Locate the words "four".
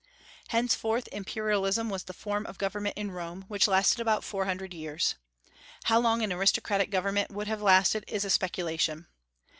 4.23-4.45